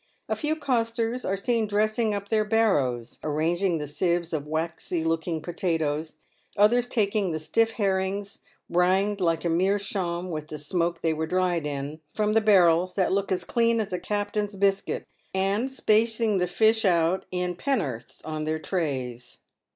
A 0.27 0.35
few 0.35 0.55
costers 0.55 1.25
are 1.25 1.37
seen 1.37 1.67
dressing 1.67 2.11
up 2.15 2.29
their 2.29 2.43
barrows, 2.43 3.19
arranging 3.23 3.77
the 3.77 3.85
sieves 3.85 4.33
of 4.33 4.47
waxy 4.47 5.03
looking 5.03 5.43
potatoes; 5.43 6.13
others 6.57 6.87
taking 6.87 7.31
the 7.31 7.37
stiff" 7.37 7.73
herrings— 7.73 8.39
browned 8.71 9.21
like 9.21 9.45
a 9.45 9.47
meerschaum 9.49 10.31
with 10.31 10.47
the 10.47 10.57
smoke 10.57 11.01
they 11.01 11.13
were 11.13 11.27
dried 11.27 11.67
in— 11.67 12.01
from 12.15 12.33
the 12.33 12.41
barrels 12.41 12.95
that 12.95 13.13
look 13.13 13.31
as 13.31 13.43
clean 13.43 13.79
as 13.79 13.93
a 13.93 13.99
captain's 13.99 14.55
biscuit, 14.55 15.05
and 15.35 15.69
spacing 15.69 16.39
the 16.39 16.47
fish 16.47 16.83
out 16.83 17.25
in 17.29 17.55
penn'orths 17.55 18.25
on 18.25 18.45
their 18.45 18.57
trays. 18.57 19.37